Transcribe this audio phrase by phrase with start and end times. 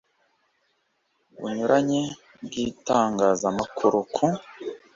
[1.39, 2.01] bunyuranye
[2.43, 4.25] bw itangazamakuru ku